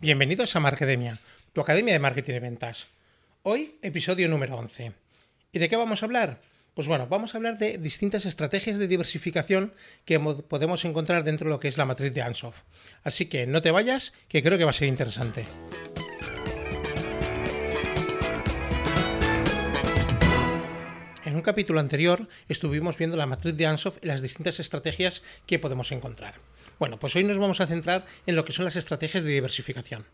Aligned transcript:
Bienvenidos 0.00 0.54
a 0.54 0.60
Markedemia, 0.60 1.18
tu 1.52 1.60
academia 1.60 1.92
de 1.92 1.98
marketing 1.98 2.34
y 2.34 2.38
ventas. 2.38 2.86
Hoy, 3.42 3.74
episodio 3.82 4.28
número 4.28 4.56
11. 4.56 4.92
¿Y 5.50 5.58
de 5.58 5.68
qué 5.68 5.74
vamos 5.74 6.00
a 6.00 6.06
hablar? 6.06 6.40
Pues 6.74 6.86
bueno, 6.86 7.08
vamos 7.08 7.34
a 7.34 7.38
hablar 7.38 7.58
de 7.58 7.78
distintas 7.78 8.24
estrategias 8.24 8.78
de 8.78 8.86
diversificación 8.86 9.72
que 10.04 10.20
podemos 10.20 10.84
encontrar 10.84 11.24
dentro 11.24 11.46
de 11.46 11.50
lo 11.50 11.58
que 11.58 11.66
es 11.66 11.78
la 11.78 11.84
matriz 11.84 12.14
de 12.14 12.22
Ansoff. 12.22 12.60
Así 13.02 13.26
que 13.26 13.48
no 13.48 13.60
te 13.60 13.72
vayas, 13.72 14.12
que 14.28 14.40
creo 14.40 14.56
que 14.56 14.62
va 14.62 14.70
a 14.70 14.74
ser 14.74 14.86
interesante. 14.86 15.46
En 21.28 21.36
un 21.36 21.42
capítulo 21.42 21.78
anterior 21.78 22.26
estuvimos 22.48 22.96
viendo 22.96 23.14
la 23.14 23.26
matriz 23.26 23.54
de 23.54 23.66
Ansoff 23.66 23.98
y 24.00 24.06
las 24.06 24.22
distintas 24.22 24.60
estrategias 24.60 25.22
que 25.44 25.58
podemos 25.58 25.92
encontrar. 25.92 26.36
Bueno, 26.78 26.98
pues 26.98 27.14
hoy 27.16 27.24
nos 27.24 27.36
vamos 27.36 27.60
a 27.60 27.66
centrar 27.66 28.06
en 28.24 28.34
lo 28.34 28.46
que 28.46 28.54
son 28.54 28.64
las 28.64 28.76
estrategias 28.76 29.24
de 29.24 29.32
diversificación. 29.32 30.06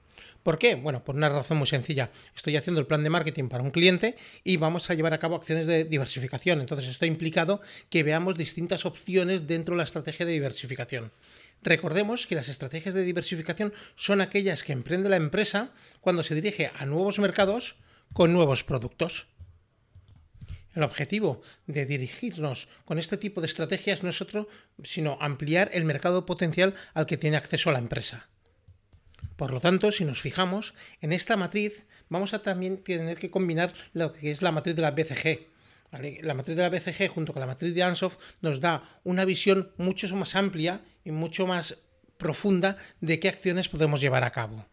¿Por 0.42 0.58
qué? 0.58 0.74
Bueno, 0.74 1.04
por 1.04 1.14
una 1.14 1.28
razón 1.28 1.58
muy 1.58 1.68
sencilla. 1.68 2.10
Estoy 2.34 2.56
haciendo 2.56 2.80
el 2.80 2.88
plan 2.88 3.04
de 3.04 3.10
marketing 3.10 3.48
para 3.48 3.62
un 3.62 3.70
cliente 3.70 4.16
y 4.42 4.56
vamos 4.56 4.90
a 4.90 4.94
llevar 4.94 5.14
a 5.14 5.20
cabo 5.20 5.36
acciones 5.36 5.68
de 5.68 5.84
diversificación. 5.84 6.60
Entonces, 6.60 6.88
esto 6.88 7.06
implicado 7.06 7.60
que 7.90 8.02
veamos 8.02 8.36
distintas 8.36 8.84
opciones 8.84 9.46
dentro 9.46 9.74
de 9.74 9.78
la 9.78 9.84
estrategia 9.84 10.26
de 10.26 10.32
diversificación. 10.32 11.12
Recordemos 11.62 12.26
que 12.26 12.34
las 12.34 12.48
estrategias 12.48 12.92
de 12.92 13.04
diversificación 13.04 13.72
son 13.94 14.20
aquellas 14.20 14.64
que 14.64 14.72
emprende 14.72 15.08
la 15.08 15.16
empresa 15.16 15.70
cuando 16.00 16.24
se 16.24 16.34
dirige 16.34 16.72
a 16.76 16.86
nuevos 16.86 17.20
mercados 17.20 17.76
con 18.12 18.32
nuevos 18.32 18.64
productos. 18.64 19.28
El 20.74 20.82
objetivo 20.82 21.40
de 21.66 21.86
dirigirnos 21.86 22.68
con 22.84 22.98
este 22.98 23.16
tipo 23.16 23.40
de 23.40 23.46
estrategias 23.46 24.02
no 24.02 24.10
es 24.10 24.20
otro 24.20 24.48
sino 24.82 25.16
ampliar 25.20 25.70
el 25.72 25.84
mercado 25.84 26.26
potencial 26.26 26.74
al 26.94 27.06
que 27.06 27.16
tiene 27.16 27.36
acceso 27.36 27.70
la 27.70 27.78
empresa. 27.78 28.28
Por 29.36 29.52
lo 29.52 29.60
tanto, 29.60 29.90
si 29.90 30.04
nos 30.04 30.20
fijamos, 30.20 30.74
en 31.00 31.12
esta 31.12 31.36
matriz 31.36 31.86
vamos 32.08 32.34
a 32.34 32.42
también 32.42 32.82
tener 32.82 33.18
que 33.18 33.30
combinar 33.30 33.72
lo 33.92 34.12
que 34.12 34.30
es 34.30 34.42
la 34.42 34.52
matriz 34.52 34.76
de 34.76 34.82
la 34.82 34.92
BCG. 34.92 35.48
La 36.22 36.34
matriz 36.34 36.56
de 36.56 36.62
la 36.62 36.70
BCG 36.70 37.08
junto 37.08 37.32
con 37.32 37.40
la 37.40 37.46
matriz 37.46 37.72
de 37.74 37.82
Ansoff 37.82 38.16
nos 38.40 38.60
da 38.60 39.00
una 39.04 39.24
visión 39.24 39.72
mucho 39.76 40.14
más 40.16 40.34
amplia 40.34 40.80
y 41.04 41.12
mucho 41.12 41.46
más 41.46 41.78
profunda 42.18 42.76
de 43.00 43.20
qué 43.20 43.28
acciones 43.28 43.68
podemos 43.68 44.00
llevar 44.00 44.24
a 44.24 44.30
cabo. 44.30 44.66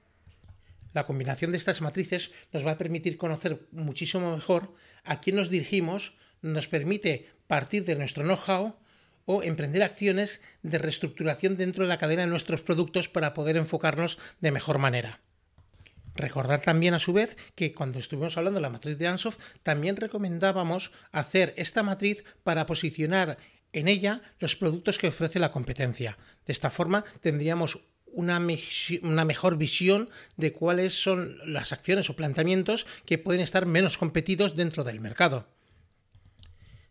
La 0.94 1.06
combinación 1.06 1.52
de 1.52 1.58
estas 1.58 1.82
matrices 1.82 2.32
nos 2.52 2.66
va 2.66 2.72
a 2.72 2.78
permitir 2.78 3.18
conocer 3.18 3.68
muchísimo 3.72 4.36
mejor 4.36 4.74
a 5.04 5.22
quién 5.22 5.36
nos 5.36 5.50
dirigimos, 5.50 6.14
nos 6.42 6.68
permite 6.68 7.30
partir 7.48 7.86
de 7.86 7.96
nuestro 7.96 8.24
know-how 8.24 8.76
o 9.26 9.44
emprender 9.44 9.84
acciones 9.84 10.42
de 10.64 10.78
reestructuración 10.78 11.56
dentro 11.56 11.84
de 11.84 11.90
la 11.90 11.98
cadena 11.98 12.24
de 12.24 12.30
nuestros 12.30 12.62
productos 12.62 13.08
para 13.08 13.34
poder 13.34 13.56
enfocarnos 13.56 14.18
de 14.42 14.52
mejor 14.52 14.78
manera. 14.78 15.22
Recordar 16.16 16.62
también 16.62 16.94
a 16.94 17.00
su 17.00 17.14
vez 17.14 17.38
que 17.56 17.74
cuando 17.74 18.00
estuvimos 18.00 18.38
hablando 18.38 18.58
de 18.58 18.64
la 18.64 18.70
matriz 18.70 18.98
de 18.98 19.08
Ansoff, 19.08 19.38
también 19.64 19.96
recomendábamos 19.96 20.92
hacer 21.12 21.54
esta 21.56 21.84
matriz 21.84 22.26
para 22.44 22.66
posicionar 22.66 23.38
en 23.74 23.88
ella 23.88 24.22
los 24.40 24.56
productos 24.56 24.98
que 24.98 25.08
ofrece 25.08 25.40
la 25.40 25.52
competencia. 25.52 26.18
De 26.46 26.52
esta 26.52 26.70
forma 26.70 27.06
tendríamos 27.22 27.80
una, 28.14 28.40
mejor 28.40 29.58
visión 29.58 30.10
de 30.38 30.54
cuáles 30.54 30.94
son 30.94 31.38
las 31.46 31.72
acciones 31.72 32.10
o 32.10 32.16
planteamientos 32.16 32.88
que 33.06 33.18
pueden 33.18 33.42
estar 33.42 33.66
menos 33.66 33.98
competidos 33.98 34.56
dentro 34.56 34.84
del 34.84 35.00
mercado. 35.00 35.48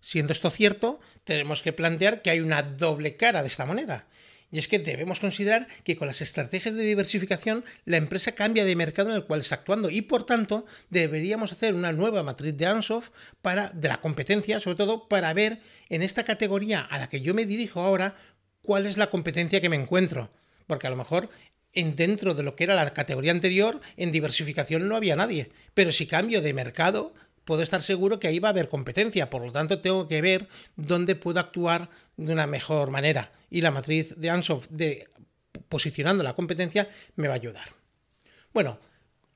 Siendo 0.00 0.32
esto 0.32 0.50
cierto, 0.50 1.00
tenemos 1.24 1.62
que 1.62 1.72
plantear 1.72 2.22
que 2.22 2.30
hay 2.30 2.40
una 2.40 2.62
doble 2.62 3.16
cara 3.16 3.42
de 3.42 3.48
esta 3.48 3.66
moneda. 3.66 4.06
Y 4.52 4.58
es 4.58 4.66
que 4.66 4.80
debemos 4.80 5.20
considerar 5.20 5.68
que 5.84 5.96
con 5.96 6.08
las 6.08 6.22
estrategias 6.22 6.74
de 6.74 6.82
diversificación 6.82 7.64
la 7.84 7.98
empresa 7.98 8.32
cambia 8.32 8.64
de 8.64 8.74
mercado 8.74 9.10
en 9.10 9.16
el 9.16 9.24
cual 9.24 9.40
está 9.40 9.56
actuando 9.56 9.90
y 9.90 10.02
por 10.02 10.26
tanto 10.26 10.66
deberíamos 10.88 11.52
hacer 11.52 11.74
una 11.74 11.92
nueva 11.92 12.24
matriz 12.24 12.56
de 12.56 12.66
Ansoff 12.66 13.10
para 13.42 13.68
de 13.68 13.86
la 13.86 14.00
competencia, 14.00 14.58
sobre 14.58 14.76
todo 14.76 15.08
para 15.08 15.32
ver 15.34 15.60
en 15.88 16.02
esta 16.02 16.24
categoría 16.24 16.80
a 16.80 16.98
la 16.98 17.08
que 17.08 17.20
yo 17.20 17.32
me 17.32 17.46
dirijo 17.46 17.80
ahora 17.80 18.16
cuál 18.62 18.86
es 18.86 18.96
la 18.96 19.08
competencia 19.08 19.60
que 19.60 19.68
me 19.68 19.76
encuentro 19.76 20.32
porque 20.70 20.86
a 20.86 20.90
lo 20.90 20.96
mejor 20.96 21.28
en 21.72 21.96
dentro 21.96 22.32
de 22.32 22.44
lo 22.44 22.54
que 22.54 22.62
era 22.62 22.76
la 22.76 22.94
categoría 22.94 23.32
anterior, 23.32 23.80
en 23.96 24.12
diversificación 24.12 24.88
no 24.88 24.94
había 24.94 25.16
nadie. 25.16 25.50
Pero 25.74 25.90
si 25.90 26.06
cambio 26.06 26.40
de 26.42 26.54
mercado, 26.54 27.12
puedo 27.44 27.62
estar 27.62 27.82
seguro 27.82 28.20
que 28.20 28.28
ahí 28.28 28.38
va 28.38 28.50
a 28.50 28.52
haber 28.52 28.68
competencia. 28.68 29.30
Por 29.30 29.42
lo 29.44 29.50
tanto, 29.50 29.80
tengo 29.80 30.06
que 30.06 30.22
ver 30.22 30.46
dónde 30.76 31.16
puedo 31.16 31.40
actuar 31.40 31.90
de 32.16 32.32
una 32.32 32.46
mejor 32.46 32.92
manera. 32.92 33.32
Y 33.50 33.62
la 33.62 33.72
matriz 33.72 34.14
de 34.16 34.30
Ansoff 34.30 34.68
de 34.68 35.08
posicionando 35.68 36.22
la 36.22 36.34
competencia 36.34 36.88
me 37.16 37.26
va 37.26 37.34
a 37.34 37.42
ayudar. 37.42 37.70
Bueno, 38.52 38.78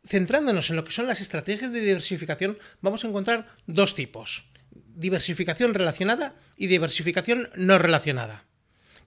centrándonos 0.06 0.70
en 0.70 0.76
lo 0.76 0.84
que 0.84 0.92
son 0.92 1.08
las 1.08 1.20
estrategias 1.20 1.72
de 1.72 1.80
diversificación, 1.80 2.58
vamos 2.80 3.04
a 3.04 3.08
encontrar 3.08 3.48
dos 3.66 3.96
tipos. 3.96 4.46
Diversificación 4.70 5.74
relacionada 5.74 6.36
y 6.56 6.68
diversificación 6.68 7.50
no 7.56 7.76
relacionada. 7.80 8.44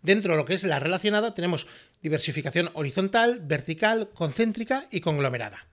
Dentro 0.02 0.34
de 0.34 0.38
lo 0.38 0.46
que 0.46 0.54
es 0.54 0.64
la 0.64 0.80
relacionada 0.80 1.34
tenemos 1.34 1.68
diversificación 2.02 2.70
horizontal, 2.74 3.40
vertical, 3.44 4.10
concéntrica 4.14 4.88
y 4.92 5.02
conglomerada. 5.02 5.68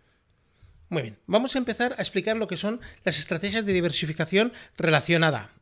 Muy 0.88 1.02
bien, 1.02 1.18
vamos 1.26 1.54
a 1.54 1.58
empezar 1.58 1.94
a 1.98 2.02
explicar 2.02 2.36
lo 2.36 2.46
que 2.46 2.56
son 2.56 2.80
las 3.04 3.18
estrategias 3.18 3.64
de 3.66 3.72
diversificación 3.72 4.52
relacionada. 4.76 5.52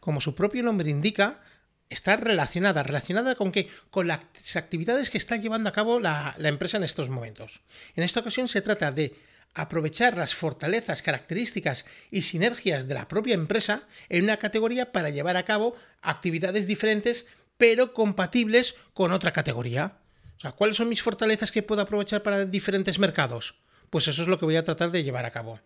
Como 0.00 0.20
su 0.20 0.34
propio 0.34 0.62
nombre 0.62 0.90
indica, 0.90 1.40
está 1.88 2.16
relacionada. 2.16 2.82
¿Relacionada 2.82 3.34
con 3.36 3.52
qué? 3.52 3.68
Con 3.90 4.06
las 4.06 4.20
actividades 4.56 5.10
que 5.10 5.18
está 5.18 5.36
llevando 5.36 5.68
a 5.68 5.72
cabo 5.72 6.00
la, 6.00 6.34
la 6.38 6.48
empresa 6.48 6.76
en 6.76 6.84
estos 6.84 7.08
momentos. 7.08 7.62
En 7.96 8.04
esta 8.04 8.20
ocasión 8.20 8.48
se 8.48 8.60
trata 8.60 8.92
de 8.92 9.16
aprovechar 9.54 10.18
las 10.18 10.34
fortalezas, 10.34 11.00
características 11.00 11.86
y 12.10 12.22
sinergias 12.22 12.88
de 12.88 12.94
la 12.94 13.08
propia 13.08 13.34
empresa 13.34 13.84
en 14.08 14.24
una 14.24 14.36
categoría 14.36 14.92
para 14.92 15.10
llevar 15.10 15.36
a 15.36 15.44
cabo 15.44 15.76
actividades 16.02 16.66
diferentes 16.66 17.26
pero 17.56 17.92
compatibles 17.92 18.74
con 18.92 19.12
otra 19.12 19.32
categoría. 19.32 19.98
O 20.36 20.40
sea, 20.40 20.52
¿cuáles 20.52 20.76
son 20.76 20.88
mis 20.88 21.02
fortalezas 21.02 21.52
que 21.52 21.62
puedo 21.62 21.82
aprovechar 21.82 22.22
para 22.22 22.44
diferentes 22.44 22.98
mercados? 22.98 23.54
Pues 23.90 24.08
eso 24.08 24.22
es 24.22 24.28
lo 24.28 24.38
que 24.38 24.44
voy 24.44 24.56
a 24.56 24.64
tratar 24.64 24.90
de 24.90 25.04
llevar 25.04 25.24
a 25.24 25.30
cabo. 25.30 25.60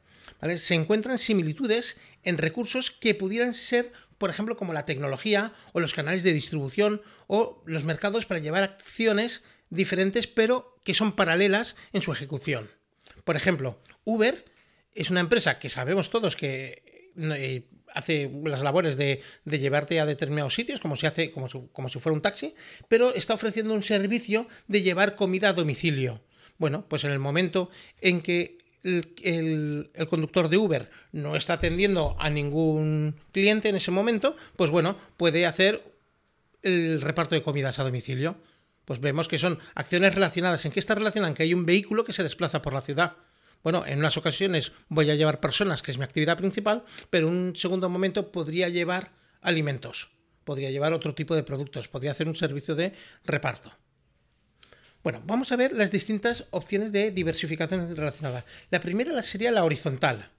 Se 0.56 0.74
encuentran 0.74 1.18
similitudes 1.18 1.96
en 2.22 2.38
recursos 2.38 2.90
que 2.90 3.14
pudieran 3.14 3.54
ser, 3.54 3.92
por 4.18 4.30
ejemplo, 4.30 4.56
como 4.56 4.72
la 4.72 4.84
tecnología 4.84 5.54
o 5.72 5.80
los 5.80 5.94
canales 5.94 6.22
de 6.22 6.32
distribución 6.32 7.02
o 7.26 7.62
los 7.64 7.84
mercados 7.84 8.26
para 8.26 8.40
llevar 8.40 8.62
acciones 8.62 9.42
diferentes, 9.70 10.26
pero 10.26 10.78
que 10.84 10.94
son 10.94 11.12
paralelas 11.12 11.76
en 11.92 12.02
su 12.02 12.12
ejecución. 12.12 12.70
Por 13.24 13.36
ejemplo, 13.36 13.80
Uber 14.04 14.44
es 14.94 15.10
una 15.10 15.20
empresa 15.20 15.58
que 15.58 15.68
sabemos 15.68 16.10
todos 16.10 16.36
que 16.36 17.12
eh, 17.16 17.68
hace 17.94 18.30
las 18.44 18.62
labores 18.62 18.96
de, 18.96 19.22
llevarte 19.44 20.00
a 20.00 20.06
determinados 20.06 20.54
sitios, 20.54 20.80
como 20.80 20.96
si, 20.96 21.06
hace, 21.06 21.30
como, 21.30 21.48
como 21.72 21.88
si 21.88 21.98
fuera 21.98 22.14
un 22.14 22.22
taxi, 22.22 22.54
pero 22.88 23.14
está 23.14 23.34
ofreciendo 23.34 23.74
un 23.74 23.82
servicio 23.82 24.46
de 24.66 24.82
llevar 24.82 25.16
comida 25.16 25.50
a 25.50 25.52
domicilio. 25.52 26.20
Bueno, 26.58 26.84
pues 26.88 27.04
en 27.04 27.12
el 27.12 27.18
momento 27.18 27.70
en 28.00 28.20
que 28.20 28.58
el, 28.82 29.90
conductor 30.08 30.48
de 30.48 30.56
Uber 30.56 30.90
no 31.12 31.36
está 31.36 31.54
atendiendo 31.54 32.16
a 32.18 32.30
ningún 32.30 33.16
cliente 33.32 33.68
en 33.68 33.76
ese 33.76 33.90
momento, 33.90 34.36
pues 34.56 34.70
bueno, 34.70 34.96
puede 35.16 35.46
hacer 35.46 35.82
el 36.62 37.00
reparto 37.00 37.34
de 37.34 37.42
comidas 37.42 37.78
a 37.78 37.84
domicilio. 37.84 38.36
Pues 38.84 39.00
vemos 39.00 39.28
que 39.28 39.38
son 39.38 39.58
acciones 39.74 40.14
relacionadas. 40.14 40.64
¿En 40.64 40.72
qué 40.72 40.80
está 40.80 40.94
relacionada? 40.94 41.28
En 41.28 41.34
que 41.34 41.42
hay 41.42 41.52
un 41.52 41.66
vehículo 41.66 42.04
que 42.04 42.14
se 42.14 42.22
desplaza 42.22 42.62
por 42.62 42.72
la 42.72 42.80
ciudad. 42.80 43.16
Bueno, 43.62 43.84
en 43.86 43.98
unas 43.98 44.16
ocasiones 44.16 44.72
voy 44.88 45.10
a 45.10 45.14
llevar 45.14 45.40
personas, 45.40 45.82
que 45.82 45.90
es 45.90 45.98
mi 45.98 46.04
actividad 46.04 46.36
principal, 46.36 46.84
pero 47.10 47.28
en 47.28 47.34
un 47.34 47.56
segundo 47.56 47.88
momento 47.88 48.30
podría 48.30 48.68
llevar 48.68 49.12
alimentos, 49.40 50.10
podría 50.44 50.70
llevar 50.70 50.92
otro 50.92 51.14
tipo 51.14 51.34
de 51.34 51.42
productos, 51.42 51.88
podría 51.88 52.12
hacer 52.12 52.28
un 52.28 52.36
servicio 52.36 52.74
de 52.74 52.94
reparto. 53.24 53.72
Bueno, 55.02 55.22
vamos 55.24 55.52
a 55.52 55.56
ver 55.56 55.72
las 55.72 55.90
distintas 55.90 56.46
opciones 56.50 56.92
de 56.92 57.10
diversificación 57.10 57.94
relacionada. 57.96 58.44
La 58.70 58.80
primera 58.80 59.22
sería 59.22 59.52
la 59.52 59.64
horizontal. 59.64 60.30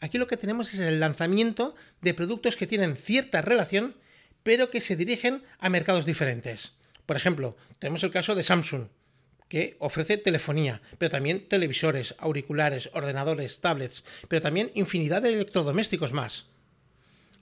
Aquí 0.00 0.18
lo 0.18 0.26
que 0.26 0.36
tenemos 0.36 0.72
es 0.74 0.80
el 0.80 1.00
lanzamiento 1.00 1.74
de 2.02 2.14
productos 2.14 2.56
que 2.56 2.66
tienen 2.66 2.96
cierta 2.96 3.42
relación, 3.42 3.96
pero 4.42 4.70
que 4.70 4.80
se 4.80 4.96
dirigen 4.96 5.42
a 5.58 5.70
mercados 5.70 6.06
diferentes. 6.06 6.74
Por 7.04 7.16
ejemplo, 7.16 7.56
tenemos 7.78 8.02
el 8.04 8.10
caso 8.10 8.34
de 8.34 8.42
Samsung 8.42 8.88
que 9.48 9.76
ofrece 9.78 10.16
telefonía, 10.16 10.82
pero 10.98 11.10
también 11.10 11.48
televisores, 11.48 12.14
auriculares, 12.18 12.90
ordenadores, 12.92 13.60
tablets, 13.60 14.04
pero 14.28 14.42
también 14.42 14.72
infinidad 14.74 15.22
de 15.22 15.30
electrodomésticos 15.30 16.12
más. 16.12 16.46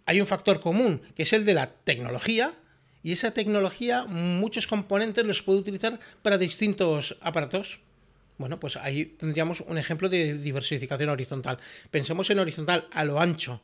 Hay 0.06 0.20
un 0.20 0.26
factor 0.26 0.60
común, 0.60 1.00
que 1.14 1.22
es 1.22 1.32
el 1.32 1.44
de 1.44 1.54
la 1.54 1.70
tecnología, 1.70 2.52
y 3.02 3.12
esa 3.12 3.32
tecnología 3.32 4.04
muchos 4.04 4.66
componentes 4.66 5.26
los 5.26 5.42
puede 5.42 5.60
utilizar 5.60 5.98
para 6.22 6.38
distintos 6.38 7.16
aparatos. 7.20 7.80
Bueno, 8.36 8.58
pues 8.58 8.76
ahí 8.76 9.06
tendríamos 9.06 9.60
un 9.60 9.78
ejemplo 9.78 10.08
de 10.08 10.38
diversificación 10.38 11.10
horizontal. 11.10 11.58
Pensemos 11.90 12.28
en 12.30 12.38
horizontal 12.38 12.88
a 12.90 13.04
lo 13.04 13.20
ancho. 13.20 13.62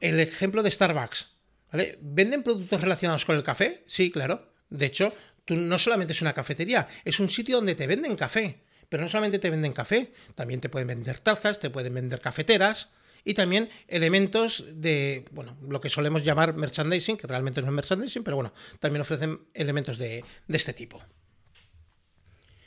El 0.00 0.20
ejemplo 0.20 0.62
de 0.62 0.70
Starbucks. 0.70 1.30
¿Venden 2.00 2.42
productos 2.42 2.80
relacionados 2.80 3.24
con 3.24 3.36
el 3.36 3.42
café? 3.42 3.82
Sí, 3.86 4.10
claro. 4.10 4.52
De 4.68 4.86
hecho, 4.86 5.12
tú 5.46 5.56
no 5.56 5.78
solamente 5.78 6.12
es 6.12 6.20
una 6.20 6.34
cafetería, 6.34 6.86
es 7.06 7.18
un 7.18 7.30
sitio 7.30 7.56
donde 7.56 7.74
te 7.74 7.86
venden 7.86 8.16
café. 8.16 8.60
Pero 8.88 9.02
no 9.02 9.08
solamente 9.08 9.38
te 9.38 9.50
venden 9.50 9.72
café, 9.72 10.12
también 10.34 10.60
te 10.60 10.68
pueden 10.68 10.86
vender 10.86 11.18
tazas, 11.18 11.58
te 11.58 11.70
pueden 11.70 11.94
vender 11.94 12.20
cafeteras 12.20 12.90
y 13.24 13.34
también 13.34 13.68
elementos 13.88 14.64
de, 14.74 15.24
bueno, 15.32 15.56
lo 15.66 15.80
que 15.80 15.90
solemos 15.90 16.22
llamar 16.22 16.54
merchandising, 16.54 17.16
que 17.16 17.26
realmente 17.26 17.60
no 17.60 17.66
es 17.66 17.72
merchandising, 17.72 18.22
pero 18.22 18.36
bueno, 18.36 18.52
también 18.78 19.00
ofrecen 19.00 19.40
elementos 19.54 19.98
de, 19.98 20.24
de 20.46 20.56
este 20.56 20.72
tipo. 20.72 21.02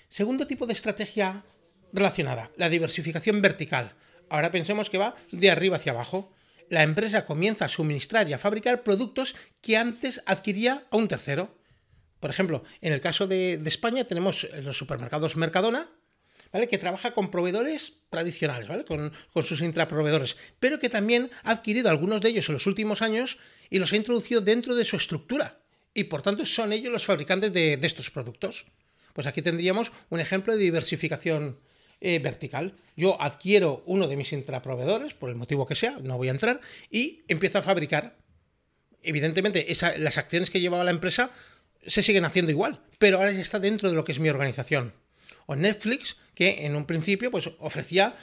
Segundo 0.09 0.45
tipo 0.45 0.65
de 0.65 0.73
estrategia 0.73 1.45
relacionada, 1.93 2.51
la 2.57 2.67
diversificación 2.67 3.41
vertical. 3.41 3.93
Ahora 4.29 4.51
pensemos 4.51 4.89
que 4.89 4.97
va 4.97 5.15
de 5.31 5.49
arriba 5.49 5.77
hacia 5.77 5.93
abajo. 5.93 6.33
La 6.67 6.83
empresa 6.83 7.25
comienza 7.25 7.65
a 7.65 7.69
suministrar 7.69 8.27
y 8.27 8.33
a 8.33 8.37
fabricar 8.37 8.83
productos 8.83 9.35
que 9.61 9.77
antes 9.77 10.21
adquiría 10.25 10.85
a 10.91 10.97
un 10.97 11.07
tercero. 11.07 11.55
Por 12.19 12.29
ejemplo, 12.29 12.63
en 12.81 12.93
el 12.93 13.01
caso 13.01 13.27
de, 13.27 13.53
España 13.65 14.03
tenemos 14.03 14.47
los 14.63 14.77
supermercados 14.77 15.37
Mercadona, 15.37 15.89
¿vale? 16.51 16.67
Que 16.67 16.77
trabaja 16.77 17.13
con 17.13 17.31
proveedores 17.31 17.93
tradicionales, 18.09 18.67
¿vale? 18.67 18.85
Con, 18.85 19.11
sus 19.43 19.61
intraproveedores, 19.61 20.37
pero 20.59 20.79
que 20.79 20.89
también 20.89 21.31
ha 21.43 21.51
adquirido 21.51 21.89
algunos 21.89 22.21
de 22.21 22.29
ellos 22.29 22.49
en 22.49 22.53
los 22.53 22.67
últimos 22.67 23.01
años 23.01 23.37
y 23.69 23.79
los 23.79 23.93
ha 23.93 23.95
introducido 23.95 24.41
dentro 24.41 24.75
de 24.75 24.85
su 24.85 24.97
estructura. 24.97 25.59
Y 25.93 26.05
por 26.05 26.21
tanto 26.21 26.45
son 26.45 26.73
ellos 26.73 26.91
los 26.91 27.05
fabricantes 27.05 27.53
de, 27.53 27.79
estos 27.81 28.09
productos. 28.11 28.65
Pues 29.13 29.27
aquí 29.27 29.41
tendríamos 29.41 29.91
un 30.09 30.19
ejemplo 30.19 30.53
de 30.53 30.63
diversificación 30.63 31.59
eh, 32.01 32.19
vertical. 32.19 32.75
Yo 32.95 33.21
adquiero 33.21 33.83
uno 33.85 34.07
de 34.07 34.15
mis 34.15 34.31
intraproveedores, 34.33 35.13
por 35.13 35.29
el 35.29 35.35
motivo 35.35 35.65
que 35.65 35.75
sea, 35.75 35.97
no 36.01 36.17
voy 36.17 36.27
a 36.27 36.31
entrar, 36.31 36.61
y 36.89 37.23
empiezo 37.27 37.59
a 37.59 37.63
fabricar. 37.63 38.17
Evidentemente, 39.01 39.65
las 39.97 40.17
acciones 40.17 40.49
que 40.49 40.59
llevaba 40.59 40.83
la 40.83 40.91
empresa 40.91 41.31
se 41.85 42.03
siguen 42.03 42.25
haciendo 42.25 42.51
igual, 42.51 42.81
pero 42.97 43.17
ahora 43.17 43.31
ya 43.31 43.41
está 43.41 43.59
dentro 43.59 43.89
de 43.89 43.95
lo 43.95 44.03
que 44.03 44.11
es 44.11 44.19
mi 44.19 44.29
organización 44.29 44.93
o 45.49 45.55
Netflix, 45.55 46.15
que 46.35 46.67
en 46.67 46.75
un 46.75 46.85
principio 46.85 47.31
pues, 47.31 47.49
ofrecía 47.57 48.15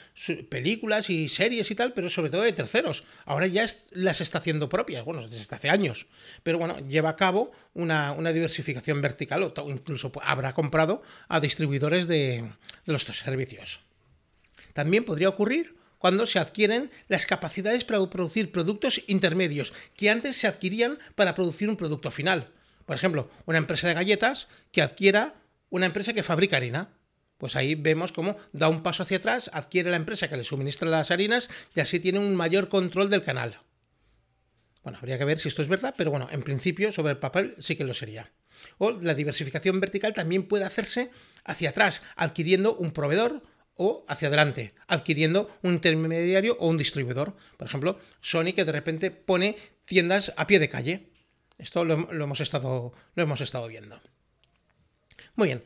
películas 0.47 1.09
y 1.09 1.27
series 1.27 1.69
y 1.69 1.75
tal, 1.75 1.91
pero 1.91 2.09
sobre 2.09 2.29
todo 2.29 2.43
de 2.43 2.53
terceros. 2.53 3.03
Ahora 3.25 3.47
ya 3.47 3.67
las 3.91 4.21
está 4.21 4.37
haciendo 4.37 4.69
propias, 4.69 5.03
bueno, 5.03 5.27
desde 5.27 5.53
hace 5.53 5.69
años. 5.69 6.07
Pero 6.41 6.57
bueno, 6.57 6.79
lleva 6.79 7.09
a 7.09 7.15
cabo 7.17 7.51
una, 7.73 8.15
diversificación 8.31 9.01
vertical 9.01 9.43
o 9.43 9.69
incluso 9.69 10.09
habrá 10.23 10.53
comprado 10.53 11.01
a 11.27 11.41
distribuidores 11.41 12.07
de, 12.07 12.49
de 12.85 12.93
los 12.93 13.03
servicios. 13.03 13.81
También 14.71 15.03
podría 15.03 15.27
ocurrir 15.27 15.75
cuando 15.97 16.27
se 16.27 16.39
adquieren 16.39 16.91
las 17.09 17.25
capacidades 17.25 17.83
para 17.83 18.09
producir 18.09 18.53
productos 18.53 19.03
intermedios 19.07 19.73
que 19.97 20.09
antes 20.09 20.37
se 20.37 20.47
adquirían 20.47 20.97
para 21.15 21.35
producir 21.35 21.67
un 21.67 21.75
producto 21.75 22.09
final. 22.09 22.53
Por 22.87 22.95
ejemplo, 22.95 23.29
una 23.45 23.59
empresa 23.59 23.87
de 23.87 23.93
galletas 23.93 24.47
que 24.71 24.81
adquiera 24.81 25.35
una 25.69 25.85
empresa 25.85 26.13
que 26.13 26.23
fabrica 26.23 26.57
harina 26.57 26.89
pues 27.37 27.55
ahí 27.55 27.75
vemos 27.75 28.11
cómo 28.11 28.37
da 28.51 28.67
un 28.67 28.81
paso 28.81 29.03
hacia 29.03 29.17
atrás, 29.17 29.49
adquiere 29.53 29.91
la 29.91 29.97
empresa 29.97 30.27
que 30.27 30.37
le 30.37 30.43
suministra 30.43 30.89
las 30.89 31.11
harinas 31.11 31.49
y 31.75 31.79
así 31.79 31.99
tiene 31.99 32.19
un 32.19 32.35
mayor 32.35 32.67
control 32.67 33.09
del 33.09 33.23
canal. 33.23 33.59
Bueno, 34.83 34.97
habría 34.99 35.17
que 35.17 35.25
ver 35.25 35.37
si 35.37 35.49
esto 35.49 35.61
es 35.61 35.67
verdad, 35.67 35.93
pero 35.97 36.11
bueno, 36.11 36.27
en 36.31 36.41
principio 36.41 36.91
sobre 36.91 37.11
el 37.11 37.19
papel 37.19 37.55
sí 37.59 37.75
que 37.75 37.83
lo 37.83 37.93
sería. 37.93 38.31
O 38.77 38.91
la 38.91 39.13
diversificación 39.13 39.79
vertical 39.79 40.13
también 40.13 40.43
puede 40.43 40.65
hacerse 40.65 41.11
hacia 41.43 41.69
atrás, 41.69 42.01
adquiriendo 42.15 42.75
un 42.75 42.91
proveedor 42.91 43.43
o 43.75 44.03
hacia 44.07 44.29
adelante, 44.29 44.73
adquiriendo 44.87 45.55
un 45.61 45.73
intermediario 45.73 46.57
o 46.59 46.67
un 46.67 46.77
distribuidor. 46.77 47.35
Por 47.57 47.67
ejemplo, 47.67 47.99
Sony 48.21 48.53
que 48.55 48.65
de 48.65 48.71
repente 48.71 49.11
pone 49.11 49.57
tiendas 49.85 50.33
a 50.37 50.47
pie 50.47 50.59
de 50.59 50.69
calle. 50.69 51.09
Esto 51.57 51.85
lo, 51.85 52.11
hemos, 52.11 52.39
estado, 52.39 52.93
lo 53.15 53.23
hemos 53.23 53.41
estado 53.41 53.67
viendo. 53.67 53.99
Muy 55.35 55.47
bien, 55.49 55.63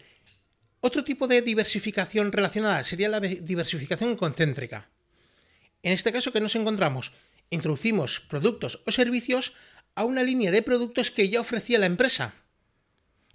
otro 0.80 1.04
tipo 1.04 1.28
de 1.28 1.42
diversificación 1.42 2.32
relacionada 2.32 2.84
sería 2.84 3.10
la 3.10 3.20
diversificación 3.20 4.16
concéntrica. 4.16 4.90
En 5.84 5.94
este 5.94 6.12
caso, 6.12 6.32
¿qué 6.32 6.40
nos 6.40 6.56
encontramos? 6.56 7.12
Introducimos 7.50 8.20
productos 8.22 8.82
o 8.86 8.92
servicios 8.92 9.54
a 9.96 10.06
una 10.06 10.24
línea 10.24 10.52
de 10.52 10.62
productos 10.62 11.12
que 11.12 11.30
ya 11.30 11.42
ofrecía 11.42 11.80
la 11.80 11.86
empresa. 11.86 12.34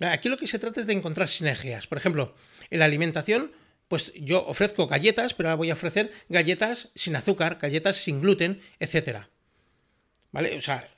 Aquí 0.01 0.29
lo 0.29 0.37
que 0.37 0.47
se 0.47 0.59
trata 0.59 0.81
es 0.81 0.87
de 0.87 0.95
encontrar 0.95 1.29
sinergias. 1.29 1.87
Por 1.87 1.99
ejemplo, 1.99 2.35
en 2.71 2.81
la 2.81 2.85
alimentación, 2.85 3.53
pues 3.89 4.13
yo 4.15 4.45
ofrezco 4.47 4.87
galletas, 4.87 5.35
pero 5.35 5.49
ahora 5.49 5.57
voy 5.57 5.71
a 5.71 5.75
ofrecer 5.75 6.13
galletas 6.29 6.91
sin 6.95 7.17
azúcar, 7.17 7.59
galletas 7.61 7.97
sin 7.97 8.21
gluten, 8.21 8.61
etc. 8.81 9.27
¿Vale? 10.33 10.57
O 10.57 10.61
sea, 10.61 10.96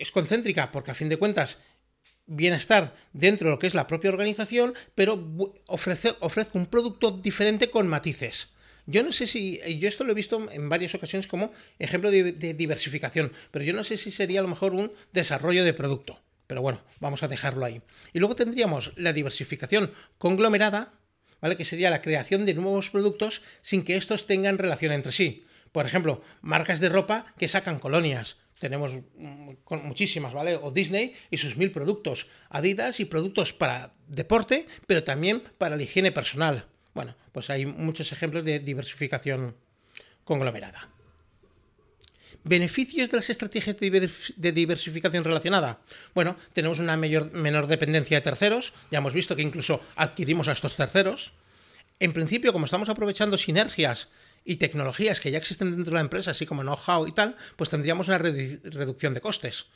es 0.00 0.10
concéntrica 0.10 0.72
porque 0.72 0.90
a 0.90 0.94
fin 0.94 1.08
de 1.08 1.18
cuentas 1.18 1.58
bienestar 2.26 2.94
dentro 3.12 3.48
de 3.48 3.50
lo 3.52 3.58
que 3.58 3.66
es 3.66 3.74
la 3.74 3.86
propia 3.86 4.10
organización, 4.10 4.74
pero 4.94 5.28
ofrece, 5.66 6.14
ofrezco 6.20 6.58
un 6.58 6.66
producto 6.66 7.10
diferente 7.10 7.70
con 7.70 7.88
matices. 7.88 8.50
Yo 8.86 9.02
no 9.02 9.12
sé 9.12 9.26
si, 9.26 9.60
yo 9.78 9.88
esto 9.88 10.04
lo 10.04 10.12
he 10.12 10.14
visto 10.14 10.50
en 10.50 10.68
varias 10.68 10.94
ocasiones 10.94 11.26
como 11.26 11.52
ejemplo 11.78 12.10
de, 12.10 12.32
diversificación, 12.54 13.32
pero 13.50 13.64
yo 13.64 13.72
no 13.72 13.84
sé 13.84 13.96
si 13.96 14.10
sería 14.10 14.40
a 14.40 14.42
lo 14.42 14.48
mejor 14.48 14.74
un 14.74 14.92
desarrollo 15.12 15.64
de 15.64 15.74
producto. 15.74 16.20
Pero 16.46 16.62
bueno, 16.62 16.82
vamos 16.98 17.22
a 17.22 17.28
dejarlo 17.28 17.64
ahí. 17.64 17.82
Y 18.12 18.18
luego 18.18 18.34
tendríamos 18.34 18.92
la 18.96 19.12
diversificación 19.12 19.92
conglomerada, 20.18 20.94
¿vale? 21.40 21.56
Que 21.56 21.64
sería 21.64 21.90
la 21.90 22.00
creación 22.00 22.46
de 22.46 22.54
nuevos 22.54 22.90
productos 22.90 23.42
sin 23.60 23.84
que 23.84 23.96
estos 23.96 24.26
tengan 24.26 24.58
relación 24.58 24.92
entre 24.92 25.12
sí. 25.12 25.44
Por 25.70 25.86
ejemplo, 25.86 26.22
marcas 26.40 26.80
de 26.80 26.88
ropa 26.88 27.26
que 27.38 27.46
sacan 27.46 27.78
colonias, 27.78 28.38
tenemos 28.60 28.92
mm, 29.16 29.50
muchísimas, 29.82 30.32
¿vale? 30.32 30.54
O 30.54 30.70
Disney 30.70 31.14
y 31.30 31.38
sus 31.38 31.56
mil 31.56 31.72
productos. 31.72 32.28
Adidas 32.50 33.00
y 33.00 33.06
productos 33.06 33.52
para 33.52 33.92
deporte, 34.06 34.68
pero 34.86 35.02
también 35.02 35.42
para 35.58 35.76
la 35.76 35.82
higiene 35.82 36.12
personal. 36.12 36.66
Bueno, 36.94 37.16
pues 37.32 37.50
hay 37.50 37.66
muchos 37.66 38.12
ejemplos 38.12 38.44
de 38.44 38.60
diversificación 38.60 39.56
conglomerada. 40.24 40.90
¿Beneficios 42.44 43.10
de 43.10 43.16
las 43.16 43.28
estrategias 43.28 43.76
de 43.78 44.52
diversificación 44.52 45.24
relacionada? 45.24 45.80
Bueno, 46.14 46.36
tenemos 46.52 46.78
una 46.78 46.96
menor 46.96 47.66
dependencia 47.66 48.18
de 48.18 48.22
terceros. 48.22 48.72
Ya 48.90 48.98
hemos 48.98 49.12
visto 49.12 49.36
que 49.36 49.42
incluso 49.42 49.80
adquirimos 49.96 50.48
a 50.48 50.52
estos 50.52 50.76
terceros. 50.76 51.32
En 51.98 52.14
principio, 52.14 52.52
como 52.52 52.64
estamos 52.64 52.88
aprovechando 52.88 53.36
sinergias 53.36 54.08
y 54.44 54.56
tecnologías 54.56 55.20
que 55.20 55.30
ya 55.30 55.38
existen 55.38 55.70
dentro 55.70 55.90
de 55.90 55.94
la 55.94 56.00
empresa, 56.00 56.30
así 56.30 56.46
como 56.46 56.62
know-how 56.62 57.06
y 57.06 57.12
tal, 57.12 57.36
pues 57.56 57.70
tendríamos 57.70 58.08
una 58.08 58.18
reducción 58.18 59.14
de 59.14 59.20
costes. 59.20 59.66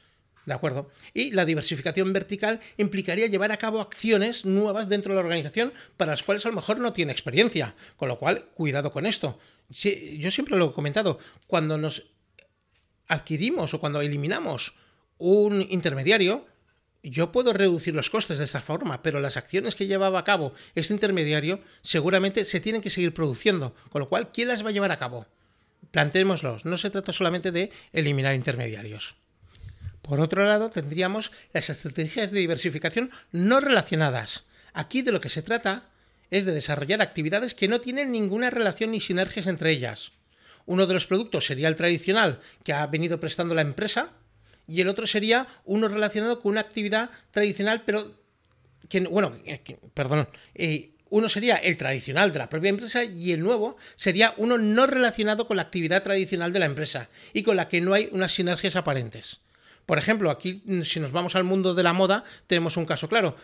¿De 0.46 0.52
acuerdo? 0.52 0.90
Y 1.14 1.31
la 1.31 1.46
diversificación 1.46 2.12
vertical 2.12 2.61
implicaría 2.76 3.28
llevar 3.28 3.50
a 3.50 3.56
cabo 3.56 3.81
acciones 3.81 4.44
nuevas 4.44 4.90
dentro 4.90 5.12
de 5.12 5.16
la 5.16 5.22
organización 5.22 5.72
para 5.96 6.12
las 6.12 6.22
cuales 6.22 6.44
a 6.44 6.50
lo 6.50 6.56
mejor 6.56 6.78
no 6.78 6.93
tiene 6.93 7.12
experiencia. 7.12 7.75
Con 7.96 8.08
lo 8.08 8.19
cual, 8.19 8.47
cuidado 8.54 8.92
con 8.92 9.06
esto. 9.06 9.38
yo 9.71 10.30
siempre 10.30 10.59
lo 10.59 10.71
he 10.71 10.73
comentado, 10.73 11.18
cuando 11.47 11.78
nos 11.78 12.04
adquirimos 13.09 13.73
o 13.73 13.80
cuando 13.80 14.02
eliminamos 14.02 14.75
un 15.16 15.66
intermediario, 15.71 16.47
yo 17.11 17.32
puedo 17.32 17.52
reducir 17.52 17.94
los 17.94 18.11
costes 18.11 18.38
de 18.38 18.44
esta 18.44 18.61
forma, 18.61 19.02
pero 19.02 19.20
las 19.20 19.37
acciones 19.37 19.75
que 19.75 19.87
llevaba 19.87 20.18
a 20.18 20.25
cabo 20.25 20.54
este 20.75 20.94
intermediario 20.94 21.61
seguramente 21.82 22.44
se 22.44 22.61
tienen 22.61 22.80
que 22.80 22.90
seguir 22.90 23.12
produciendo, 23.12 23.75
con 23.90 24.00
lo 24.00 24.08
cual, 24.08 24.32
¿quién 24.32 24.49
las 24.49 24.64
va 24.64 24.70
a 24.70 24.73
llevar 24.73 24.90
a 24.90 24.96
cabo? 24.96 25.26
Plantémoslos, 25.90 26.64
no 26.64 26.76
se 26.78 26.90
trata 26.90 27.12
solamente 27.12 27.52
de 27.52 27.70
eliminar 27.92 28.34
intermediarios. 28.34 29.16
Por 30.02 30.20
otro 30.20 30.44
lado, 30.44 30.70
tendríamos 30.70 31.30
las 31.52 31.70
estrategias 31.70 32.30
de 32.30 32.40
diversificación 32.40 33.11
no 33.32 33.61
relacionadas. 33.61 34.44
Aquí 34.73 35.02
de 35.02 35.12
lo 35.12 35.20
que 35.20 35.28
se 35.28 35.42
trata 35.42 35.84
es 36.30 36.44
de 36.44 36.52
desarrollar 36.52 37.00
actividades 37.00 37.54
que 37.54 37.68
no 37.68 37.80
tienen 37.80 38.12
ninguna 38.12 38.50
relación 38.50 38.90
ni 38.90 39.00
sinergias 39.00 39.46
entre 39.46 39.70
ellas. 39.70 40.12
Uno 40.66 40.87
de 40.87 40.94
los 40.94 41.06
productos 41.06 41.46
sería 41.46 41.68
el 41.68 41.76
tradicional 41.76 42.40
que 42.64 42.73
ha 42.73 42.87
venido 42.87 43.20
prestando 43.20 43.54
la 43.54 43.62
empresa, 43.62 44.12
y 44.66 44.80
el 44.80 44.88
otro 44.88 45.06
sería 45.06 45.47
uno 45.64 45.88
relacionado 45.88 46.40
con 46.40 46.52
una 46.52 46.61
actividad 46.61 47.11
tradicional, 47.30 47.83
pero 47.85 48.12
que, 48.88 49.00
bueno, 49.00 49.33
perdón, 49.94 50.28
eh, 50.54 50.90
uno 51.11 51.28
sería 51.28 51.56
el 51.56 51.76
tradicional 51.76 52.33
de 52.33 52.38
la 52.38 52.49
propia 52.49 52.71
empresa 52.71 53.04
y 53.04 53.33
el 53.33 53.40
nuevo 53.40 53.76
sería 53.97 54.35
uno 54.37 54.59
no 54.59 54.87
relacionado 54.87 55.47
con 55.47 55.56
la 55.56 55.62
actividad 55.62 56.02
tradicional 56.02 56.52
de 56.52 56.59
la 56.59 56.66
empresa 56.66 57.09
y 57.33 57.42
con 57.42 57.56
la 57.56 57.68
que 57.68 57.80
no 57.80 57.94
hay 57.94 58.09
unas 58.12 58.33
sinergias 58.33 58.76
aparentes. 58.76 59.40
Por 59.87 59.99
ejemplo, 59.99 60.30
aquí 60.30 60.62
si 60.83 60.99
nos 60.99 61.12
vamos 61.12 61.37
al 61.37 61.44
mundo 61.44 61.75
de 61.75 61.83
la 61.83 61.92
moda, 61.92 62.25
tenemos 62.47 62.76
un 62.76 62.87
caso 62.87 63.09
claro. 63.09 63.37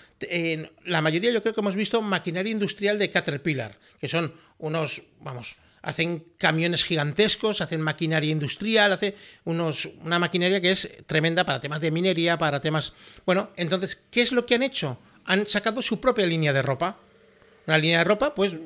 La 0.84 1.02
mayoría 1.02 1.30
yo 1.30 1.42
creo 1.42 1.54
que 1.54 1.60
hemos 1.60 1.74
visto 1.74 2.00
maquinaria 2.00 2.50
industrial 2.50 2.98
de 2.98 3.10
Caterpillar, 3.10 3.76
que 4.00 4.08
son 4.08 4.34
unos, 4.58 5.02
vamos, 5.20 5.56
hacen 5.82 6.24
camiones 6.38 6.84
gigantescos, 6.84 7.60
hacen 7.60 7.80
maquinaria 7.80 8.30
industrial, 8.30 8.92
hace 8.92 9.16
unos, 9.44 9.88
una 10.02 10.18
maquinaria 10.18 10.60
que 10.60 10.72
es 10.72 10.88
tremenda 11.06 11.44
para 11.44 11.60
temas 11.60 11.80
de 11.80 11.90
minería, 11.90 12.38
para 12.38 12.60
temas... 12.60 12.92
Bueno, 13.24 13.50
entonces, 13.56 13.96
¿qué 14.10 14.22
es 14.22 14.32
lo 14.32 14.46
que 14.46 14.54
han 14.54 14.62
hecho? 14.62 14.98
Han 15.24 15.46
sacado 15.46 15.82
su 15.82 16.00
propia 16.00 16.26
línea 16.26 16.52
de 16.52 16.62
ropa. 16.62 16.98
Una 17.66 17.78
línea 17.78 17.98
de 17.98 18.04
ropa, 18.04 18.34
pues, 18.34 18.56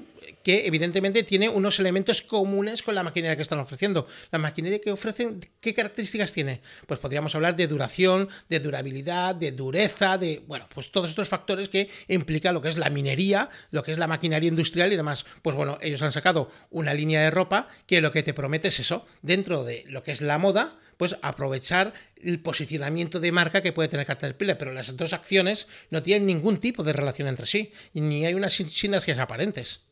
que 0.44 0.66
evidentemente 0.66 1.24
tiene 1.24 1.48
unos 1.48 1.80
elementos 1.80 2.22
comunes 2.22 2.82
con 2.82 2.94
la 2.94 3.02
maquinaria 3.02 3.34
que 3.34 3.42
están 3.42 3.58
ofreciendo. 3.58 4.06
La 4.30 4.38
maquinaria 4.38 4.80
que 4.80 4.92
ofrecen, 4.92 5.40
¿qué 5.60 5.74
características 5.74 6.32
tiene? 6.32 6.60
Pues 6.86 7.00
podríamos 7.00 7.34
hablar 7.34 7.56
de 7.56 7.66
duración, 7.66 8.28
de 8.48 8.60
durabilidad, 8.60 9.34
de 9.34 9.50
dureza, 9.50 10.18
de, 10.18 10.42
bueno, 10.46 10.68
pues 10.72 10.92
todos 10.92 11.10
estos 11.10 11.28
factores 11.28 11.68
que 11.68 11.90
implica 12.08 12.52
lo 12.52 12.60
que 12.60 12.68
es 12.68 12.78
la 12.78 12.90
minería, 12.90 13.48
lo 13.70 13.82
que 13.82 13.90
es 13.90 13.98
la 13.98 14.06
maquinaria 14.06 14.48
industrial 14.48 14.92
y 14.92 14.96
demás. 14.96 15.24
Pues 15.42 15.56
bueno, 15.56 15.78
ellos 15.80 16.02
han 16.02 16.12
sacado 16.12 16.50
una 16.70 16.94
línea 16.94 17.22
de 17.22 17.30
ropa 17.30 17.68
que 17.86 18.00
lo 18.00 18.12
que 18.12 18.22
te 18.22 18.34
promete 18.34 18.68
es 18.68 18.78
eso, 18.78 19.06
dentro 19.22 19.64
de 19.64 19.84
lo 19.88 20.02
que 20.02 20.12
es 20.12 20.20
la 20.20 20.38
moda, 20.38 20.78
pues 20.96 21.16
aprovechar 21.22 21.92
el 22.16 22.40
posicionamiento 22.40 23.20
de 23.20 23.32
marca 23.32 23.62
que 23.62 23.72
puede 23.72 23.88
tener 23.88 24.06
Caterpillar, 24.06 24.58
pero 24.58 24.72
las 24.72 24.96
dos 24.96 25.12
acciones 25.12 25.68
no 25.90 26.02
tienen 26.02 26.26
ningún 26.26 26.58
tipo 26.58 26.84
de 26.84 26.92
relación 26.92 27.28
entre 27.28 27.46
sí, 27.46 27.72
ni 27.92 28.26
hay 28.26 28.34
unas 28.34 28.52
sinergias 28.52 29.18
aparentes. 29.18 29.83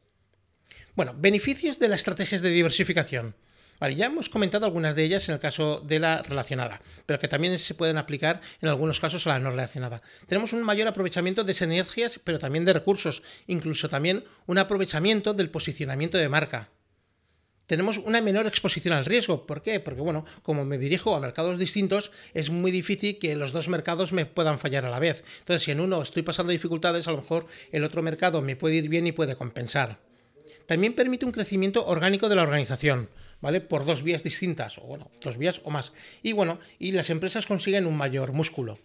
Bueno, 0.94 1.14
beneficios 1.16 1.78
de 1.78 1.88
las 1.88 2.00
estrategias 2.00 2.42
de 2.42 2.50
diversificación. 2.50 3.34
Ya 3.96 4.06
hemos 4.06 4.28
comentado 4.28 4.66
algunas 4.66 4.94
de 4.94 5.02
ellas 5.02 5.28
en 5.28 5.34
el 5.34 5.40
caso 5.40 5.80
de 5.80 5.98
la 5.98 6.22
relacionada, 6.22 6.80
pero 7.04 7.18
que 7.18 7.26
también 7.26 7.58
se 7.58 7.74
pueden 7.74 7.98
aplicar 7.98 8.40
en 8.60 8.68
algunos 8.68 9.00
casos 9.00 9.26
a 9.26 9.30
la 9.30 9.38
no 9.40 9.50
relacionada. 9.50 10.02
Tenemos 10.28 10.52
un 10.52 10.62
mayor 10.62 10.86
aprovechamiento 10.86 11.42
de 11.42 11.54
sinergias, 11.54 12.20
pero 12.22 12.38
también 12.38 12.64
de 12.64 12.74
recursos, 12.74 13.24
incluso 13.48 13.88
también 13.88 14.22
un 14.46 14.58
aprovechamiento 14.58 15.34
del 15.34 15.50
posicionamiento 15.50 16.16
de 16.16 16.28
marca 16.28 16.68
tenemos 17.66 17.96
una 17.96 18.20
menor 18.20 18.46
exposición 18.46 18.92
al 18.92 19.06
riesgo. 19.06 19.46
¿Por 19.46 19.62
qué? 19.62 19.80
Porque, 19.80 20.02
bueno, 20.02 20.26
como 20.42 20.66
me 20.66 20.76
dirijo 20.76 21.16
a 21.16 21.20
mercados 21.20 21.58
distintos, 21.58 22.12
es 22.34 22.50
muy 22.50 22.70
difícil 22.70 23.18
que 23.18 23.34
los 23.34 23.52
dos 23.52 23.68
mercados 23.68 24.12
me 24.12 24.26
puedan 24.26 24.58
fallar 24.58 24.84
a 24.84 24.90
la 24.90 24.98
vez. 24.98 25.24
Entonces, 25.38 25.62
si 25.62 25.70
en 25.70 25.80
uno 25.80 26.02
estoy 26.02 26.22
pasando 26.22 26.52
dificultades, 26.52 27.08
a 27.08 27.12
lo 27.12 27.18
mejor 27.18 27.46
el 27.70 27.84
otro 27.84 28.02
mercado 28.02 28.42
me 28.42 28.56
puede 28.56 28.74
ir 28.74 28.90
bien 28.90 29.06
y 29.06 29.12
puede 29.12 29.36
compensar. 29.36 30.11
También 30.66 30.94
permite 30.94 31.26
un 31.26 31.32
crecimiento 31.32 31.86
orgánico 31.86 32.28
de 32.28 32.36
la 32.36 32.42
organización. 32.42 33.08
¿Vale? 33.40 33.60
Por 33.60 33.84
dos 33.84 34.04
vías 34.04 34.22
distintas, 34.22 34.78
o 34.78 34.82
bueno, 34.82 35.10
dos 35.20 35.36
vías 35.36 35.60
o 35.64 35.70
más. 35.70 35.92
Y 36.22 36.30
bueno, 36.30 36.60
y 36.78 36.92
las 36.92 37.10
empresas 37.10 37.44
consiguen 37.44 37.86
un 37.86 37.96
mayor 37.96 38.32
músculo, 38.32 38.78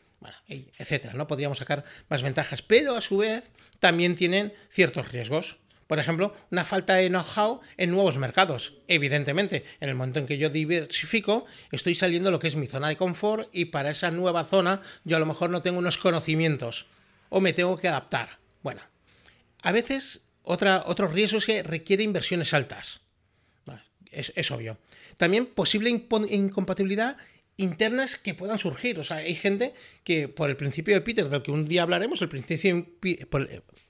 etcétera, 0.79 1.13
¿no? 1.13 1.27
Podríamos 1.27 1.59
sacar 1.59 1.83
más 2.09 2.23
ventajas, 2.23 2.63
pero 2.63 2.95
a 2.95 3.01
su 3.01 3.17
vez 3.17 3.51
también 3.79 4.15
tienen 4.15 4.53
ciertos 4.71 5.11
riesgos. 5.11 5.59
Por 5.85 5.99
ejemplo, 5.99 6.33
una 6.51 6.65
falta 6.65 6.95
de 6.95 7.09
know-how 7.09 7.61
en 7.77 7.91
nuevos 7.91 8.17
mercados. 8.17 8.73
Evidentemente, 8.87 9.63
en 9.79 9.89
el 9.89 9.95
momento 9.95 10.17
en 10.19 10.25
que 10.25 10.39
yo 10.39 10.49
diversifico, 10.49 11.45
estoy 11.71 11.93
saliendo 11.95 12.31
lo 12.31 12.39
que 12.39 12.47
es 12.47 12.55
mi 12.55 12.67
zona 12.67 12.89
de 12.89 12.97
confort 12.97 13.49
y 13.53 13.65
para 13.65 13.91
esa 13.91 14.11
nueva 14.11 14.43
zona 14.43 14.81
yo 15.05 15.17
a 15.17 15.19
lo 15.19 15.27
mejor 15.27 15.51
no 15.51 15.61
tengo 15.61 15.77
unos 15.77 15.99
conocimientos 15.99 16.87
o 17.29 17.39
me 17.39 17.53
tengo 17.53 17.77
que 17.77 17.87
adaptar. 17.87 18.39
Bueno, 18.63 18.81
a 19.61 19.71
veces 19.71 20.26
otra, 20.47 20.83
otro 20.87 21.07
riesgo 21.07 21.37
es 21.37 21.45
que 21.45 21.63
requiere 21.63 22.03
inversiones 22.03 22.53
altas. 22.53 23.01
Es, 24.11 24.31
es 24.35 24.49
obvio. 24.51 24.77
También 25.17 25.45
posible 25.45 25.89
incompatibilidad 25.89 27.17
internas 27.57 28.15
que 28.17 28.33
puedan 28.33 28.57
surgir. 28.57 28.99
O 28.99 29.03
sea, 29.03 29.17
hay 29.17 29.35
gente 29.35 29.73
que 30.03 30.29
por 30.29 30.49
el 30.49 30.55
principio 30.55 30.93
de 30.93 31.01
Peter, 31.01 31.27
del 31.27 31.41
que 31.41 31.51
un 31.51 31.65
día 31.65 31.83
hablaremos, 31.83 32.21
el 32.21 32.29
principio, 32.29 32.85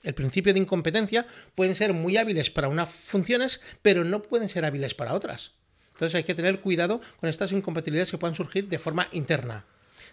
el 0.02 0.14
principio 0.14 0.52
de 0.52 0.60
incompetencia, 0.60 1.26
pueden 1.54 1.74
ser 1.74 1.92
muy 1.94 2.16
hábiles 2.16 2.50
para 2.50 2.68
unas 2.68 2.88
funciones, 2.88 3.60
pero 3.80 4.04
no 4.04 4.22
pueden 4.22 4.48
ser 4.48 4.64
hábiles 4.64 4.94
para 4.94 5.14
otras. 5.14 5.52
Entonces 5.92 6.16
hay 6.16 6.24
que 6.24 6.34
tener 6.34 6.60
cuidado 6.60 7.00
con 7.20 7.28
estas 7.28 7.52
incompatibilidades 7.52 8.10
que 8.10 8.18
puedan 8.18 8.34
surgir 8.34 8.68
de 8.68 8.78
forma 8.78 9.08
interna. 9.12 9.66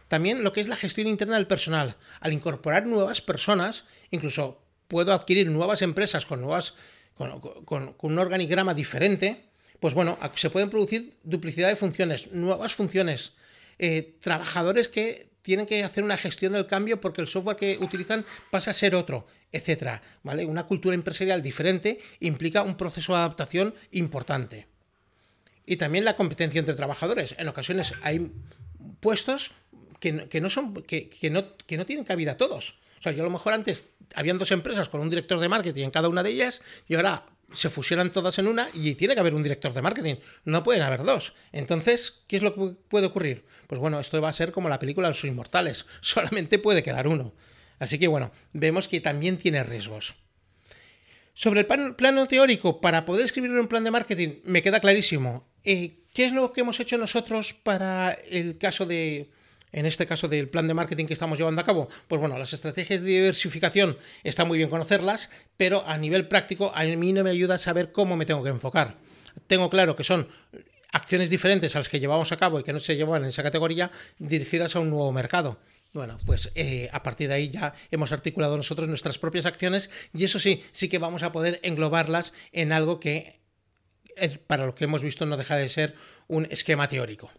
También 0.08 0.44
lo 0.44 0.54
que 0.54 0.62
es 0.62 0.68
la 0.68 0.76
gestión 0.76 1.08
interna 1.08 1.36
del 1.36 1.48
personal. 1.48 1.96
Al 2.20 2.34
incorporar 2.34 2.86
nuevas 2.86 3.22
personas, 3.22 3.86
incluso 4.12 4.65
puedo 4.88 5.14
adquirir 5.14 5.50
nuevas 5.50 5.82
empresas 5.82 6.26
con, 6.26 6.42
nuevas, 6.42 6.76
con, 7.16 7.96
un 8.00 8.20
organigrama 8.20 8.74
diferente, 8.74 9.46
pues 9.80 9.94
bueno, 9.94 10.18
se 10.36 10.50
pueden 10.50 10.70
producir 10.70 11.18
duplicidad 11.24 11.70
de 11.70 11.76
funciones, 11.76 12.32
nuevas 12.32 12.76
funciones, 12.76 13.34
eh, 13.78 14.16
trabajadores 14.22 14.88
que 14.88 15.30
tienen 15.42 15.68
que 15.68 15.84
hacer 15.84 16.04
una 16.04 16.18
gestión 16.18 16.54
del 16.54 16.66
cambio 16.66 17.00
porque 17.00 17.22
el 17.22 17.28
software 17.28 17.56
que 17.56 17.78
utilizan 17.80 18.26
pasa 18.50 18.72
a 18.72 18.74
ser 18.74 18.96
otro, 18.96 19.28
etcétera. 19.52 20.02
¿vale? 20.24 20.44
Una 20.46 20.64
cultura 20.64 20.96
empresarial 20.96 21.44
diferente 21.44 22.00
implica 22.20 22.64
un 22.64 22.76
proceso 22.76 23.14
de 23.14 23.20
adaptación 23.20 23.76
importante. 23.92 24.68
Y 25.68 25.78
también 25.78 26.04
la 26.04 26.16
competencia 26.16 26.58
entre 26.60 26.74
trabajadores. 26.74 27.36
En 27.38 27.48
ocasiones 27.48 27.94
hay 28.02 28.32
puestos 29.00 29.52
que, 30.00 30.42
no, 30.42 30.50
son, 30.50 30.74
que, 30.84 31.30
no, 31.32 31.56
que 31.58 31.78
no 31.78 31.86
tienen 31.86 32.06
cabida 32.06 32.38
todos. 32.38 32.78
O 33.00 33.02
sea, 33.02 33.12
yo 33.12 33.22
a 33.22 33.26
lo 33.26 33.32
mejor 33.32 33.54
antes 33.54 33.86
habían 34.16 34.38
dos 34.38 34.52
empresas 34.52 34.90
con 34.90 35.02
un 35.02 35.10
director 35.10 35.40
de 35.40 35.50
marketing 35.50 35.84
en 35.86 35.92
cada 35.92 36.10
una 36.10 36.24
de 36.24 36.32
ellas 36.32 36.62
y 36.88 36.96
ahora 36.96 37.26
se 37.54 37.70
fusionan 37.70 38.12
todas 38.12 38.38
en 38.40 38.48
una 38.48 38.68
y 38.74 38.96
tiene 38.96 39.14
que 39.14 39.20
haber 39.20 39.36
un 39.36 39.44
director 39.44 39.74
de 39.74 39.82
marketing. 39.82 40.16
No 40.44 40.64
pueden 40.64 40.82
haber 40.82 41.04
dos. 41.04 41.34
Entonces, 41.52 42.24
¿qué 42.28 42.38
es 42.38 42.42
lo 42.42 42.54
que 42.54 42.76
puede 42.88 43.08
ocurrir? 43.08 43.46
Pues 43.68 43.80
bueno, 43.80 44.00
esto 44.00 44.22
va 44.22 44.30
a 44.30 44.34
ser 44.34 44.52
como 44.52 44.70
la 44.70 44.80
película 44.80 45.08
de 45.08 45.14
Los 45.14 45.24
Inmortales. 45.24 45.86
Solamente 46.02 46.60
puede 46.60 46.84
quedar 46.84 47.08
uno. 47.08 47.34
Así 47.80 48.00
que 48.00 48.08
bueno, 48.08 48.32
vemos 48.54 48.88
que 48.88 49.02
también 49.02 49.38
tiene 49.38 49.64
riesgos. 49.64 50.16
Sobre 51.34 51.62
el 51.62 51.96
plano 51.96 52.28
teórico, 52.28 52.80
para 52.80 53.04
poder 53.04 53.26
escribir 53.26 53.52
un 53.52 53.68
plan 53.68 53.84
de 53.84 53.92
marketing, 53.92 54.40
me 54.46 54.62
queda 54.62 54.80
clarísimo. 54.80 55.46
Eh, 55.66 56.00
¿Qué 56.14 56.26
es 56.26 56.32
lo 56.32 56.54
que 56.54 56.62
hemos 56.62 56.80
hecho 56.80 56.98
nosotros 56.98 57.54
para 57.54 58.12
el 58.30 58.58
caso 58.58 58.86
de, 58.86 59.30
en 59.76 59.86
este 59.86 60.08
caso 60.08 60.30
del 60.30 60.48
plan 60.48 60.68
de 60.68 60.74
marketing 60.74 61.06
que 61.06 61.14
estamos 61.14 61.38
llevando 61.38 61.60
a 61.60 61.66
cabo? 61.66 61.90
Pues 62.08 62.20
bueno, 62.20 62.40
las 62.40 62.54
estrategias 62.54 63.02
de 63.02 63.08
diversificación 63.08 63.98
está 64.24 64.46
muy 64.46 64.58
bien 64.58 64.70
conocerlas, 64.70 65.30
pero 65.58 65.86
a 65.86 65.98
nivel 65.98 66.30
práctico 66.30 66.72
a 66.74 66.86
mí 66.86 67.12
no 67.12 67.24
me 67.24 67.30
ayuda 67.30 67.56
a 67.56 67.58
saber 67.58 67.92
cómo 67.92 68.16
me 68.16 68.26
tengo 68.26 68.42
que 68.42 68.50
enfocar. 68.50 68.96
Tengo 69.48 69.70
claro 69.70 69.98
que 69.98 70.06
son 70.06 70.30
acciones 70.94 71.30
diferentes 71.30 71.76
a 71.76 71.80
las 71.80 71.90
que 71.90 72.00
llevamos 72.00 72.32
a 72.32 72.38
cabo 72.38 72.58
y 72.58 72.64
que 72.64 72.72
no 72.72 72.80
se 72.80 72.96
llevan 72.96 73.24
en 73.24 73.30
esa 73.30 73.44
categoría 73.44 73.92
dirigidas 74.18 74.78
a 74.78 74.80
un 74.80 74.90
nuevo 74.90 75.12
mercado. 75.12 75.60
Bueno, 75.92 76.18
pues 76.26 76.52
eh, 76.56 76.90
a 76.94 77.04
partir 77.04 77.28
de 77.28 77.34
ahí 77.34 77.50
ya 77.50 77.74
hemos 77.92 78.14
articulado 78.14 78.56
nosotros 78.56 78.88
nuestras 78.88 79.18
propias 79.18 79.46
acciones 79.46 79.92
y 80.14 80.24
eso 80.24 80.40
sí, 80.40 80.64
sí 80.72 80.88
que 80.88 81.00
vamos 81.00 81.24
a 81.24 81.34
poder 81.34 81.60
englobarlas 81.64 82.32
en 82.54 82.72
algo 82.72 83.02
que 83.02 83.42
eh, 84.16 84.38
para 84.48 84.66
lo 84.66 84.74
que 84.74 84.86
hemos 84.86 85.04
visto 85.04 85.26
no 85.26 85.36
deja 85.36 85.58
de 85.58 85.68
ser 85.68 85.96
un 86.28 86.48
esquema 86.50 86.88
teórico. 86.88 87.30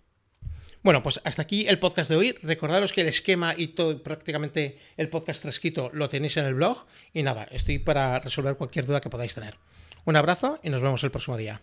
Bueno, 0.86 1.02
pues 1.02 1.20
hasta 1.24 1.42
aquí 1.42 1.66
el 1.66 1.80
podcast 1.80 2.08
de 2.08 2.14
hoy. 2.14 2.32
Recordaros 2.44 2.92
que 2.92 3.00
el 3.00 3.08
esquema 3.08 3.54
y 3.56 3.66
todo, 3.74 4.00
prácticamente 4.04 4.78
el 4.96 5.08
podcast 5.08 5.42
transcrito 5.42 5.90
lo 5.92 6.08
tenéis 6.08 6.36
en 6.36 6.44
el 6.44 6.54
blog. 6.54 6.86
Y 7.12 7.24
nada, 7.24 7.48
estoy 7.50 7.80
para 7.80 8.20
resolver 8.20 8.54
cualquier 8.54 8.86
duda 8.86 9.00
que 9.00 9.10
podáis 9.10 9.34
tener. 9.34 9.56
Un 10.04 10.14
abrazo 10.14 10.60
y 10.62 10.70
nos 10.70 10.82
vemos 10.82 11.02
el 11.02 11.10
próximo 11.10 11.36
día. 11.36 11.60